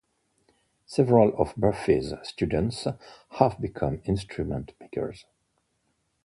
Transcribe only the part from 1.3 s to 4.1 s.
of Murphy's students have become